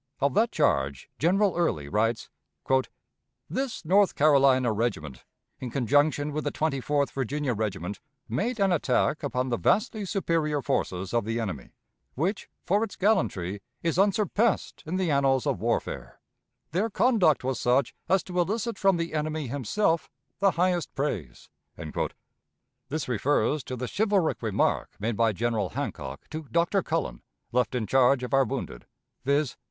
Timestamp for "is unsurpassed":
13.83-14.81